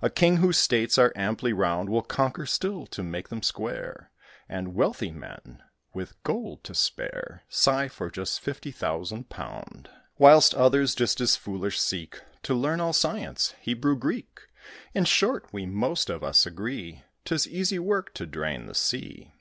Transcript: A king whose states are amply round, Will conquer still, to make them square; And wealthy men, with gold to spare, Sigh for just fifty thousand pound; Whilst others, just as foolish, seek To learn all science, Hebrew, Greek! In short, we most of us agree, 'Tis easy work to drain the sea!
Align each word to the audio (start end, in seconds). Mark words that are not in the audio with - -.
A 0.00 0.08
king 0.08 0.38
whose 0.38 0.56
states 0.56 0.96
are 0.96 1.12
amply 1.14 1.52
round, 1.52 1.90
Will 1.90 2.00
conquer 2.00 2.46
still, 2.46 2.86
to 2.86 3.02
make 3.02 3.28
them 3.28 3.42
square; 3.42 4.10
And 4.48 4.74
wealthy 4.74 5.10
men, 5.10 5.62
with 5.92 6.14
gold 6.22 6.64
to 6.64 6.74
spare, 6.74 7.42
Sigh 7.50 7.88
for 7.88 8.10
just 8.10 8.40
fifty 8.40 8.70
thousand 8.70 9.28
pound; 9.28 9.90
Whilst 10.16 10.54
others, 10.54 10.94
just 10.94 11.20
as 11.20 11.36
foolish, 11.36 11.78
seek 11.78 12.18
To 12.44 12.54
learn 12.54 12.80
all 12.80 12.94
science, 12.94 13.54
Hebrew, 13.60 13.96
Greek! 13.98 14.40
In 14.94 15.04
short, 15.04 15.46
we 15.52 15.66
most 15.66 16.08
of 16.08 16.24
us 16.24 16.46
agree, 16.46 17.02
'Tis 17.26 17.46
easy 17.46 17.78
work 17.78 18.14
to 18.14 18.24
drain 18.24 18.64
the 18.68 18.74
sea! 18.74 19.34